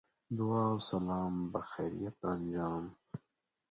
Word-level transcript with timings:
دعا 0.37 0.65
و 0.75 0.79
سلام 0.89 1.33
بخیریت 1.53 2.17
انجام. 2.35 2.85